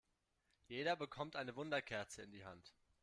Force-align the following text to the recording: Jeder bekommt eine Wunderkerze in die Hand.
Jeder 0.65 0.95
bekommt 0.95 1.35
eine 1.35 1.55
Wunderkerze 1.55 2.23
in 2.23 2.31
die 2.31 2.43
Hand. 2.43 2.73